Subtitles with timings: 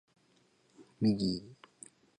[0.99, 1.43] ミギー